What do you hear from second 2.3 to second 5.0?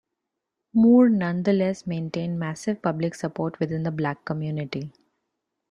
massive public support within the black community.